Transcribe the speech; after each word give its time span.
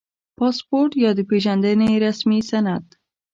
•پاسپورټ 0.37 0.91
یا 1.03 1.11
د 1.17 1.19
پېژندنې 1.29 1.91
رسمي 2.05 2.41
سند 2.49 2.85